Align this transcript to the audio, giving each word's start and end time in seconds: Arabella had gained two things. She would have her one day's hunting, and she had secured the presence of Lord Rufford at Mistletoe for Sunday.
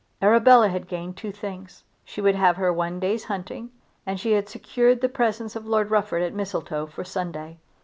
Arabella 0.19 0.69
had 0.69 0.87
gained 0.87 1.15
two 1.15 1.31
things. 1.31 1.83
She 2.03 2.21
would 2.21 2.33
have 2.33 2.57
her 2.57 2.73
one 2.73 2.99
day's 2.99 3.25
hunting, 3.25 3.69
and 4.03 4.19
she 4.19 4.31
had 4.31 4.49
secured 4.49 4.99
the 4.99 5.07
presence 5.07 5.55
of 5.55 5.67
Lord 5.67 5.91
Rufford 5.91 6.23
at 6.23 6.33
Mistletoe 6.33 6.87
for 6.87 7.03
Sunday. 7.03 7.59